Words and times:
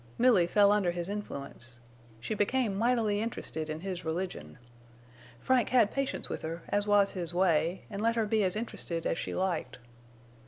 Milly 0.17 0.47
fell 0.47 0.71
under 0.71 0.89
his 0.89 1.07
influence. 1.07 1.77
She 2.19 2.33
became 2.33 2.75
mightily 2.75 3.21
interested 3.21 3.69
in 3.69 3.81
his 3.81 4.03
religion. 4.03 4.57
Frank 5.39 5.69
had 5.69 5.91
patience 5.91 6.27
with 6.27 6.41
her, 6.41 6.63
as 6.69 6.87
was 6.87 7.11
his 7.11 7.35
way, 7.35 7.83
an' 7.87 7.99
let 7.99 8.15
her 8.15 8.25
be 8.25 8.41
as 8.43 8.55
interested 8.55 9.05
as 9.05 9.19
she 9.19 9.35
liked. 9.35 9.77